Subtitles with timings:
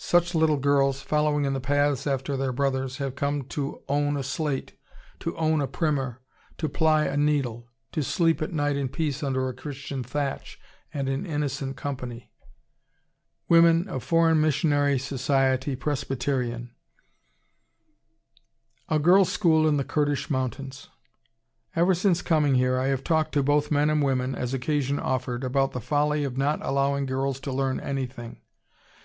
[0.00, 4.24] Such little girls, following in the paths after their brothers, have come to own a
[4.24, 4.72] slate,
[5.20, 6.20] to own a primer,
[6.56, 10.58] to ply a needle, to sleep at night in peace under a Christian thatch
[10.92, 12.32] and in innocent company.
[13.48, 14.00] ("Other Children" by Jean Mackenzie, Wom.
[14.00, 14.34] For.
[14.34, 14.56] Miss.
[14.56, 14.68] Soc.
[15.78, 16.16] Pres.) A
[18.98, 20.88] GIRLS' SCHOOL IN THE KURDISH MOUNTAINS
[21.76, 25.44] Ever since coming here I have talked to both men and women, as occasion offered,
[25.44, 28.40] about the folly of not allowing girls to learn anything.